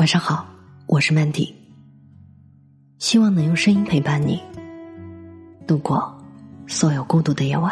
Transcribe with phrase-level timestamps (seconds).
[0.00, 0.48] 晚上好，
[0.86, 1.52] 我是 Mandy。
[2.98, 4.42] 希望能用声音陪伴你
[5.66, 6.18] 度过
[6.66, 7.70] 所有孤独的夜晚。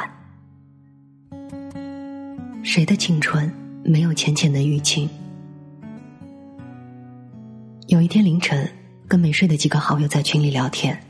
[2.62, 3.51] 谁的青春
[3.83, 5.09] 没有浅浅的淤青？
[7.87, 8.71] 有一天凌晨，
[9.08, 11.03] 跟没睡的几个好友在群里聊天，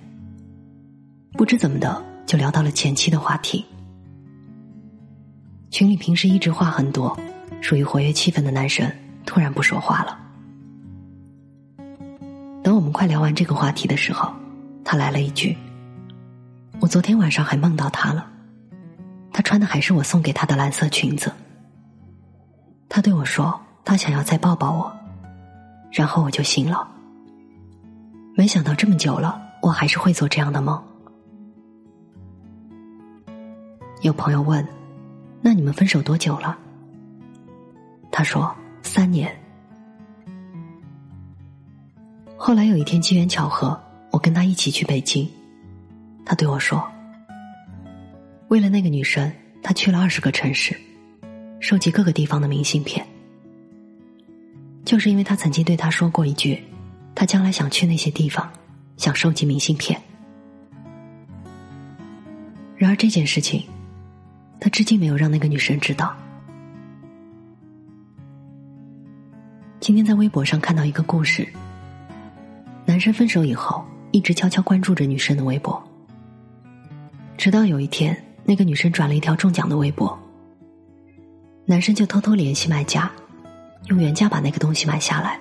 [1.32, 3.64] 不知怎么的就聊到了前妻的话题。
[5.68, 7.18] 群里平时一直话很多、
[7.60, 8.88] 属于活跃气氛的男生，
[9.26, 10.26] 突然不说话了。
[12.98, 14.28] 快聊完这个话题的时候，
[14.84, 15.56] 他来了一句
[16.82, 18.28] ：“我昨天晚上还梦到他了，
[19.32, 21.32] 他穿的还是我送给他的蓝色裙子。
[22.88, 24.92] 他对我说，他想要再抱抱我，
[25.92, 26.88] 然后我就醒了。
[28.34, 30.82] 没想到这么久了，我还是会做这样的梦。”
[34.02, 34.66] 有朋友问
[35.40, 36.58] ：“那你们分手多久了？”
[38.10, 38.52] 他说
[38.82, 39.32] ：“三年。”
[42.48, 43.78] 后来有一天机缘巧合，
[44.10, 45.28] 我跟他一起去北京，
[46.24, 46.82] 他对我说
[48.48, 49.30] ：“为了那个女生，
[49.62, 50.74] 他去了二十个城市，
[51.60, 53.06] 收集各个地方的明信片。
[54.82, 56.58] 就是因为他曾经对他说过一句，
[57.14, 58.50] 他将来想去那些地方，
[58.96, 60.00] 想收集明信片。
[62.78, 63.62] 然而这件事情，
[64.58, 66.16] 他至今没有让那个女生知道。
[69.80, 71.46] 今天在微博上看到一个故事。”
[72.98, 75.80] 男生分手以后，一直悄悄关注着女生的微博。
[77.36, 80.18] 直到有一天，那个女生转了一条中奖的微博，
[81.64, 83.08] 男生就偷偷联系卖家，
[83.86, 85.38] 用原价把那个东西买下来，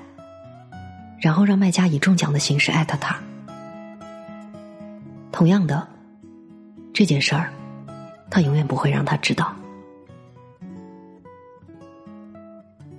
[1.19, 3.19] 然后让卖家以中奖的形式艾特他。
[5.31, 5.87] 同样的，
[6.93, 7.51] 这件事儿，
[8.29, 9.51] 他永远不会让他知道。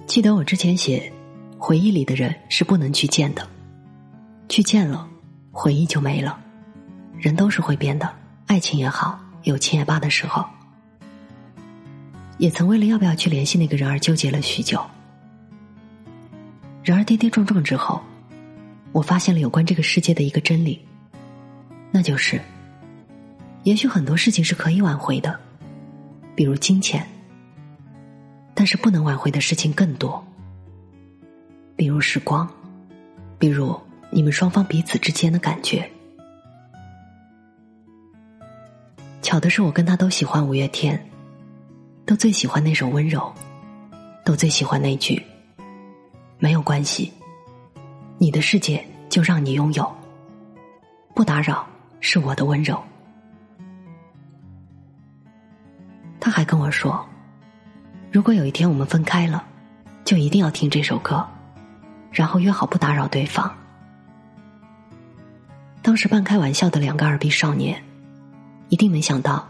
[0.05, 1.12] 记得我之前写，
[1.59, 3.48] 回忆里的人是不能去见的。
[4.49, 5.09] 去见了，
[5.53, 6.39] 回忆就没了。
[7.19, 8.09] 人都是会变的，
[8.47, 10.45] 爱情也好，友情也罢的时候，
[12.39, 14.81] 也曾为了要不要去联系那个人而纠结了许久。
[16.83, 18.00] 然而跌跌撞撞之后，
[18.93, 20.81] 我发现了有关这个世界的一个真理，
[21.91, 22.41] 那就是，
[23.65, 25.39] 也许很多事情是可以挽回的，
[26.34, 27.06] 比如金钱，
[28.55, 30.25] 但是不能挽回的事情更多，
[31.77, 32.49] 比如时光，
[33.39, 33.78] 比如。
[34.11, 35.89] 你们双方彼此之间的感觉，
[39.21, 40.99] 巧的是，我跟他都喜欢五月天，
[42.07, 43.21] 都最喜欢那首《温柔》，
[44.25, 45.23] 都最喜欢那句
[46.41, 47.13] “没有关系，
[48.17, 49.95] 你的世界就让你拥有，
[51.15, 51.69] 不打扰
[52.01, 52.83] 是我的温柔。”
[56.19, 57.07] 他还跟我说，
[58.11, 59.45] 如果有一天我们分开了，
[60.03, 61.23] 就一定要听这首歌，
[62.11, 63.55] 然后约好不打扰对方。
[65.98, 67.82] 是半开玩笑的两个二逼少年，
[68.69, 69.44] 一定没想到，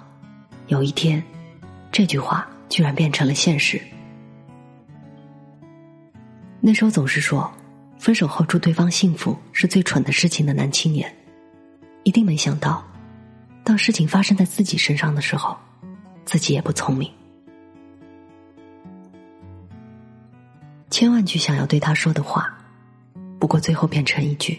[0.68, 1.22] 有一天，
[1.92, 3.78] 这句话居然变成了现实。
[6.58, 7.52] 那时候总是说，
[7.98, 11.14] 分手后祝对方幸福是最蠢的事情的男青年，
[12.02, 12.82] 一定没想到，
[13.62, 15.54] 当事情发生在自己身上的时候，
[16.24, 17.12] 自己也不聪明。
[20.88, 22.58] 千万句想要对他说的话，
[23.38, 24.58] 不过最后变成一句，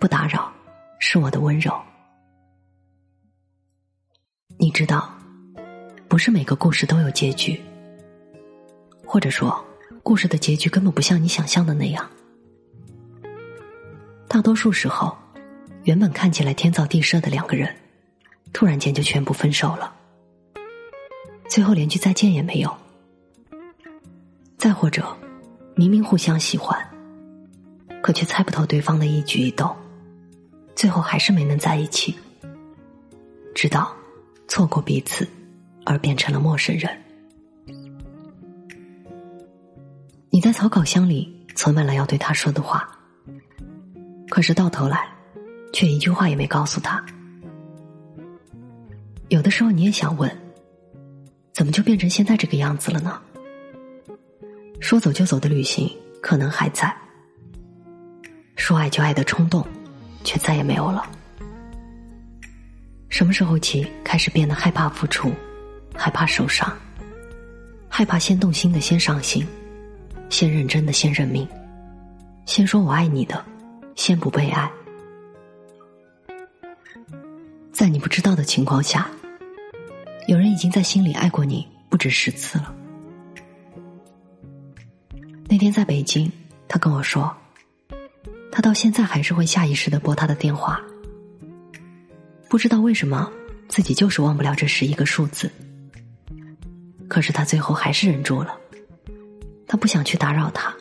[0.00, 0.52] 不打扰。
[0.98, 1.72] 是我的温柔。
[4.58, 5.12] 你知道，
[6.08, 7.60] 不是每个故事都有结局，
[9.06, 9.64] 或者说，
[10.02, 12.08] 故事的结局根本不像你想象的那样。
[14.26, 15.16] 大多数时候，
[15.84, 17.74] 原本看起来天造地设的两个人，
[18.52, 19.94] 突然间就全部分手了，
[21.48, 22.76] 最后连句再见也没有。
[24.58, 25.16] 再或者，
[25.76, 26.76] 明明互相喜欢，
[28.02, 29.74] 可却猜不透对方的一举一动。
[30.78, 32.16] 最后还是没能在一起，
[33.52, 33.92] 直到
[34.46, 35.26] 错过彼此
[35.84, 36.88] 而变成了陌生人。
[40.30, 42.88] 你在草稿箱里存满了要对他说的话，
[44.30, 45.04] 可是到头来
[45.72, 47.04] 却一句话也没告诉他。
[49.30, 50.30] 有的时候你也想问，
[51.52, 53.20] 怎么就变成现在这个样子了呢？
[54.78, 55.90] 说走就走的旅行
[56.22, 56.96] 可能还在，
[58.54, 59.66] 说爱就爱的冲动。
[60.28, 61.08] 却再也没有了。
[63.08, 65.32] 什么时候起开始变得害怕付出，
[65.94, 66.70] 害怕受伤，
[67.88, 69.46] 害怕先动心的先伤心，
[70.28, 71.48] 先认真的先认命，
[72.44, 73.42] 先说我爱你的，
[73.96, 74.70] 先不被爱。
[77.72, 79.08] 在你不知道的情况下，
[80.26, 82.74] 有人已经在心里爱过你不止十次了。
[85.48, 86.30] 那天在北京，
[86.68, 87.34] 他跟我说，
[88.58, 90.82] 他到现在还是会下意识的拨他的电话。
[92.48, 93.30] 不知道为什么，
[93.68, 95.48] 自己就是忘不了这十一个数字。
[97.06, 98.58] 可是他最后还是忍住了，
[99.68, 100.74] 他不想去打扰他，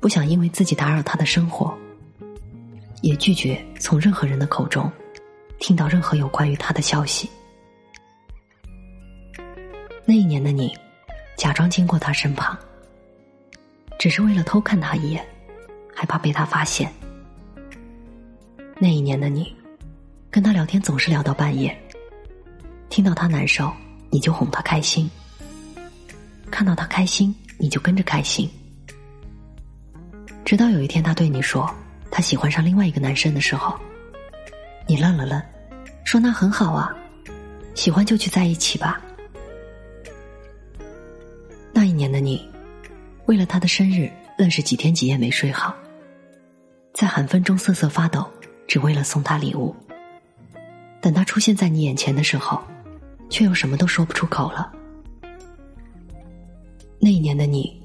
[0.00, 1.76] 不想因为自己打扰他的生活，
[3.02, 4.90] 也拒绝从任何人的口中
[5.58, 7.28] 听到任何有关于他的消息。
[10.06, 10.74] 那一年的你，
[11.36, 12.58] 假装经过他身旁，
[13.98, 15.22] 只是为了偷看他一眼，
[15.94, 16.92] 害怕被他发现。
[18.78, 19.54] 那一年的你，
[20.30, 21.76] 跟他聊天总是聊到半夜，
[22.88, 23.72] 听到他难受。
[24.10, 25.10] 你就哄他开心，
[26.48, 28.48] 看到他开心，你就跟着开心。
[30.44, 31.68] 直到有一天，他对你说
[32.12, 33.76] 他喜欢上另外一个男生的时候，
[34.86, 35.42] 你愣了愣，
[36.04, 36.94] 说那很好啊，
[37.74, 39.00] 喜欢就去在一起吧。
[41.72, 42.48] 那一年的你，
[43.26, 44.08] 为了他的生日，
[44.38, 45.74] 愣是几天几夜没睡好，
[46.94, 48.26] 在寒风中瑟瑟发抖，
[48.66, 49.76] 只为了送他礼物。
[51.02, 52.58] 等他出现在你眼前的时候。
[53.30, 54.72] 却又什么都说不出口了。
[57.00, 57.82] 那一年的你，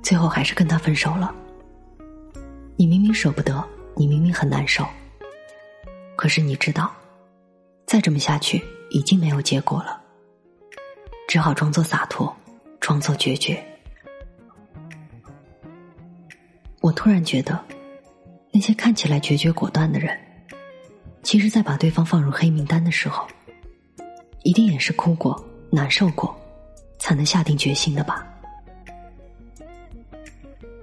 [0.00, 1.34] 最后还是跟他分手了。
[2.76, 3.66] 你明明舍不得，
[3.96, 4.86] 你明明很难受，
[6.14, 6.92] 可是你知道，
[7.84, 10.00] 再这么下去已经没有结果了，
[11.26, 12.32] 只好装作洒脱，
[12.78, 13.60] 装作决绝。
[16.80, 17.58] 我突然觉得，
[18.52, 20.18] 那些看起来决绝果断的人，
[21.22, 23.26] 其实，在把对方放入黑名单的时候。
[24.42, 25.38] 一定也是哭过、
[25.70, 26.34] 难受过，
[26.98, 28.26] 才能下定决心的吧？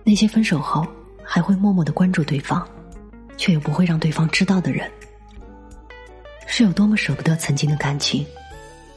[0.03, 0.85] 那些分手后
[1.23, 2.65] 还会默默的关注对方，
[3.35, 4.87] 却又不会让对方知道的人，
[6.45, 8.23] 是有多么舍不得曾经的感情，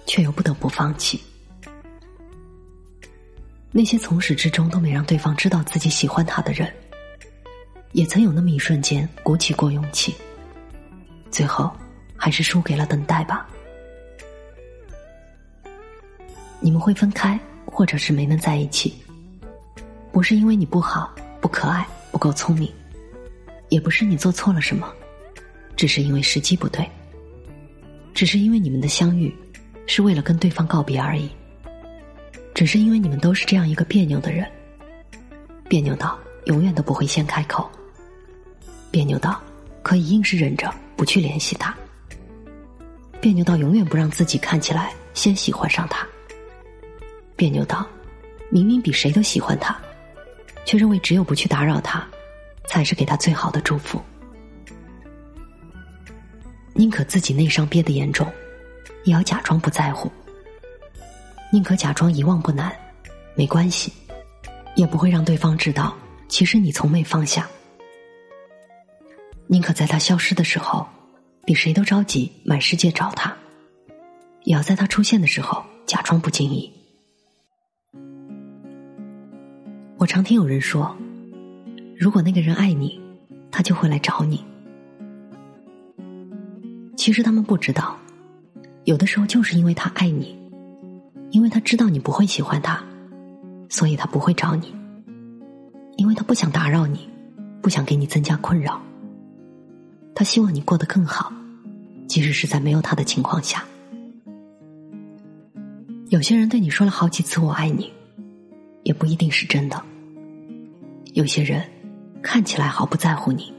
[0.06, 1.18] 却又不得不放弃？
[3.72, 6.70] 那些从始至终都没让对方知道自己喜欢他的人，
[7.92, 10.14] 也曾有那么一瞬间鼓起过勇气，
[11.30, 11.70] 最后
[12.16, 13.48] 还是输给了等待吧。
[16.60, 18.94] 你们会分开，或者是没能在一起，
[20.12, 22.70] 不是因为你不好、不可爱、不够聪明，
[23.70, 24.92] 也不是你做错了什么，
[25.74, 26.88] 只是因为时机不对，
[28.14, 29.34] 只是因为你们的相遇
[29.86, 31.28] 是为了跟对方告别而已，
[32.54, 34.46] 只是因为你们都是这样一个别扭的人，
[35.68, 37.68] 别扭到永远都不会先开口，
[38.90, 39.40] 别扭到
[39.82, 41.74] 可以硬是忍着不去联系他，
[43.20, 46.06] 别扭到永远不让自己看起来先喜欢上他。
[47.36, 47.86] 别扭到，
[48.50, 49.78] 明明比谁都喜欢他，
[50.66, 52.06] 却认为只有不去打扰他，
[52.66, 54.00] 才是给他最好的祝福。
[56.74, 58.26] 宁可自己内伤憋得严重，
[59.04, 60.10] 也要假装不在乎；
[61.52, 62.70] 宁可假装遗忘不难，
[63.34, 63.92] 没关系，
[64.76, 65.96] 也不会让对方知道，
[66.28, 67.48] 其实你从没放下。
[69.52, 70.86] 宁可在他消失的时候，
[71.44, 73.36] 比谁都着急满世界找他，
[74.44, 76.70] 也要在他出现的时候假装不经意。
[79.98, 80.96] 我常听有人说，
[81.98, 83.00] 如果那个人爱你，
[83.50, 84.44] 他就会来找你。
[86.96, 87.98] 其实他们不知道，
[88.84, 90.38] 有的时候就是因为他爱你，
[91.32, 92.80] 因为他知道你不会喜欢他，
[93.68, 94.72] 所以他不会找你，
[95.96, 97.10] 因为他不想打扰你，
[97.60, 98.80] 不想给你增加困扰。
[100.20, 101.32] 他希望你过得更好，
[102.06, 103.64] 即使是在没有他的情况下。
[106.10, 107.90] 有些人对你说了好几次“我爱你”，
[108.84, 109.82] 也不一定是真的。
[111.14, 111.64] 有些人
[112.20, 113.50] 看起来毫不在乎你，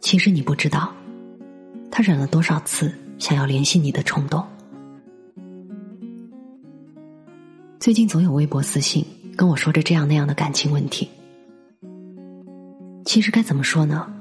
[0.00, 0.92] 其实你不知道，
[1.92, 4.44] 他忍了多少次想要联系你的冲动。
[7.78, 11.08] 最近总有微博私信跟我说着这样那样的感情问题。
[13.04, 14.12] 其实该怎么说呢？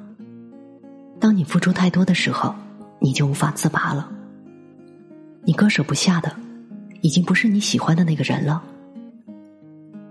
[1.25, 2.53] 当你付出太多的时候，
[2.99, 4.11] 你就无法自拔了。
[5.41, 6.31] 你割舍不下的，
[7.01, 8.63] 已经不是你喜欢的那个人了，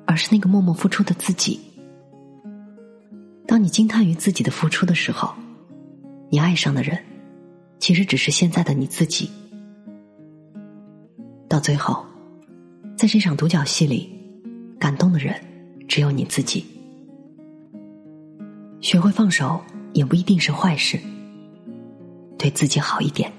[0.09, 1.61] 而是那个默默付出的自己。
[3.47, 5.33] 当你惊叹于自己的付出的时候，
[6.31, 6.99] 你爱上的人，
[7.79, 9.31] 其实只是现在的你自己。
[11.49, 12.05] 到最后，
[12.99, 14.13] 在这场独角戏里，
[14.81, 15.33] 感动的人
[15.87, 16.67] 只有你自己。
[18.81, 19.63] 学会放手
[19.95, 21.01] 也不一定是坏事，
[22.37, 23.33] 对自己好一点。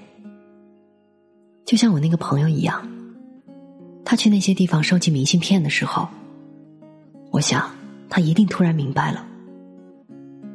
[1.64, 2.88] 就像我那个朋友一样，
[4.04, 6.08] 他去那些地方收集明信片的时候，
[7.30, 7.70] 我想
[8.08, 9.24] 他一定突然明白了。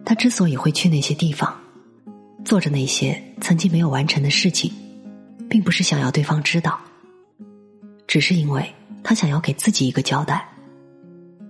[0.04, 1.56] 他之所以会去那些地方，
[2.44, 4.72] 做着那些曾经没有完成的事情，
[5.48, 6.80] 并不是想要对方知道，
[8.08, 8.66] 只是因为
[9.04, 10.50] 他想要给自己一个交代，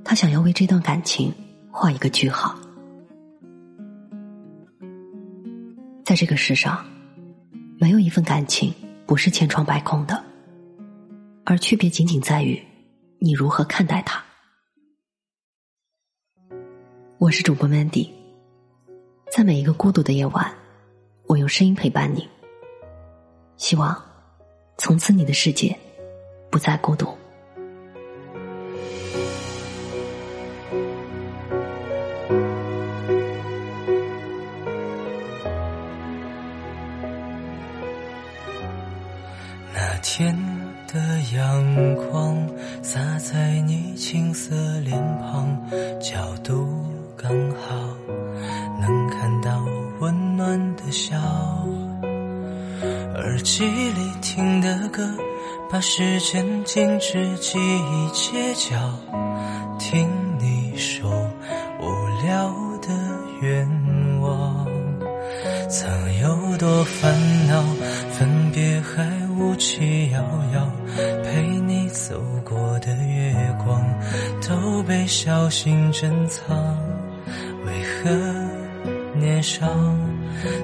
[0.04, 1.34] 他想要为这段感情
[1.72, 2.54] 画一个句号。
[6.12, 6.86] 在这个世上，
[7.80, 8.74] 没有一份感情
[9.06, 10.22] 不是千疮百孔的，
[11.46, 12.62] 而区别仅仅在于
[13.18, 14.22] 你如何看待它。
[17.18, 18.10] 我是主播 Mandy，
[19.32, 20.54] 在每一个孤独的夜晚，
[21.28, 22.28] 我用声音陪伴你。
[23.56, 23.98] 希望
[24.78, 25.74] 从此你的世界
[26.50, 27.08] 不再孤独。
[42.12, 42.38] 光
[42.82, 45.58] 洒在你青涩脸庞，
[46.00, 46.68] 角度
[47.16, 47.76] 刚好。
[48.82, 49.64] 能看到
[50.00, 51.18] 温暖的笑。
[53.16, 55.08] 耳机里听的歌，
[55.70, 58.76] 把时间静止，记忆街角，
[59.80, 61.10] 听你说
[61.80, 62.52] 无聊
[62.82, 62.90] 的
[63.42, 63.68] 愿
[64.20, 64.68] 望，
[65.70, 65.90] 曾
[66.22, 67.14] 有多烦
[67.48, 67.64] 恼，
[68.12, 70.20] 分别还无期遥
[70.54, 70.68] 遥，
[74.92, 76.54] 被小心珍藏，
[77.66, 77.72] 为
[78.04, 78.10] 何
[79.18, 79.66] 年少？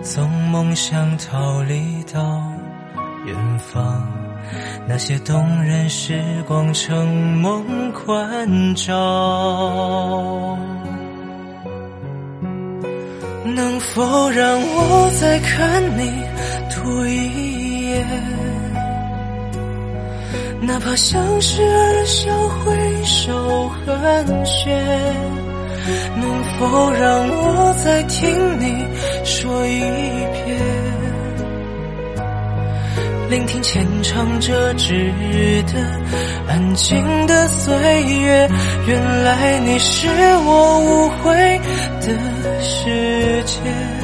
[0.04, 2.44] 从梦想逃离到
[3.26, 4.06] 远方，
[4.86, 7.08] 那些动人时光成
[7.38, 10.58] 梦关照。
[13.56, 16.12] 能否让我再看你
[16.76, 18.37] 多一眼？
[20.62, 24.70] 哪怕相视而笑，挥手寒暄。
[26.20, 28.86] 能否让我再听你
[29.24, 30.58] 说一遍？
[33.30, 35.12] 聆听浅唱着纸
[35.64, 35.74] 的
[36.48, 38.50] 安静的岁月，
[38.88, 40.08] 原来你是
[40.46, 41.60] 我无悔
[42.02, 42.08] 的
[42.62, 43.97] 世界。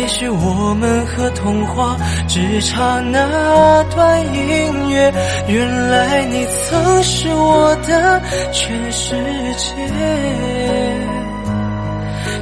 [0.00, 1.94] 也许我们和童话
[2.26, 5.12] 只差那段音乐，
[5.46, 9.14] 原来你曾是我的全世
[9.58, 9.76] 界。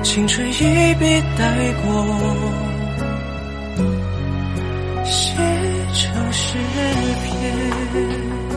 [0.04, 1.90] 青春一笔带过，
[5.04, 5.34] 写
[5.92, 6.56] 成诗
[7.24, 8.47] 篇。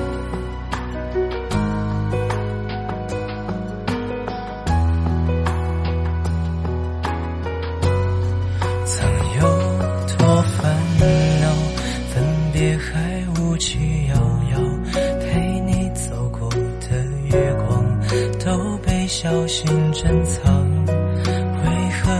[19.22, 20.52] 小心珍藏，
[20.88, 21.70] 为
[22.02, 22.12] 何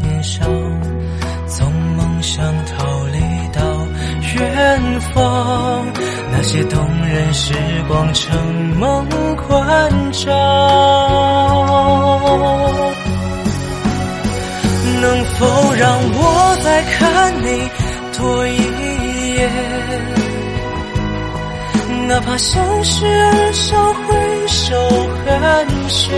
[0.00, 0.44] 年少
[1.46, 3.20] 从梦想逃离
[3.52, 3.62] 到
[4.34, 5.86] 远方？
[6.32, 7.54] 那些动人时
[7.86, 8.36] 光成
[8.80, 9.06] 梦
[9.46, 10.28] 关照。
[15.00, 16.51] 能否让我
[22.12, 24.76] 哪怕相视而笑，挥手
[25.24, 26.12] 寒暄，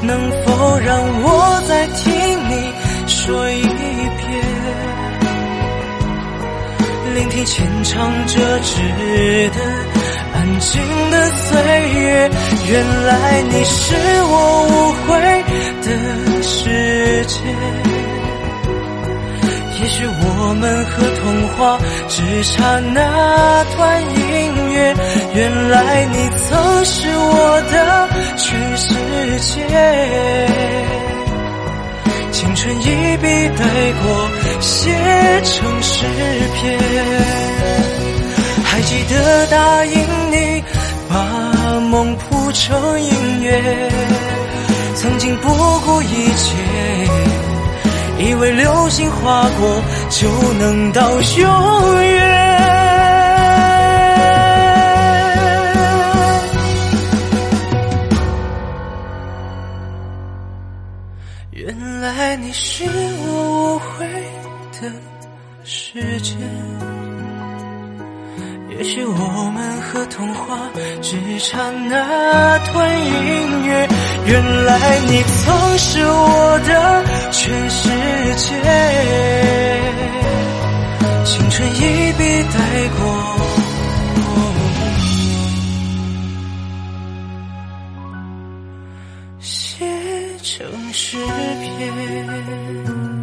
[0.00, 0.94] 能否让
[1.24, 2.04] 我再听
[2.48, 2.72] 你
[3.08, 3.74] 说一遍？
[7.14, 8.78] 聆听浅唱着纸
[9.50, 9.60] 的
[10.34, 10.80] 安静
[11.10, 11.60] 的岁
[11.94, 12.30] 月，
[12.68, 14.72] 原来你是我无
[15.10, 15.42] 悔
[15.82, 15.88] 的
[16.42, 17.93] 世界。
[19.84, 24.96] 也许我们和童话只差那段音乐，
[25.34, 26.16] 原来你
[26.48, 28.94] 曾是我的全世
[29.40, 29.60] 界。
[32.32, 33.62] 青春一笔带
[34.00, 34.90] 过，写
[35.42, 36.06] 成诗
[36.54, 36.80] 篇。
[38.64, 40.00] 还记得答应
[40.30, 40.64] 你，
[41.10, 43.90] 把梦谱成音乐，
[44.96, 45.50] 曾经不
[45.80, 47.43] 顾一切。
[48.18, 52.14] 以为流星划过就能到永远，
[61.50, 62.84] 原来你是
[63.26, 64.06] 我误会
[64.80, 64.90] 的
[65.64, 66.34] 世界。
[68.76, 70.58] 也许我们和童话
[71.00, 73.88] 只差那段音乐，
[74.26, 77.04] 原来你曾是我的
[77.44, 77.90] 全世
[78.36, 78.48] 界。
[81.26, 81.78] 青春一
[82.14, 82.56] 笔带
[82.96, 82.98] 过，
[89.40, 89.84] 写
[90.42, 91.18] 成诗
[91.60, 93.13] 篇。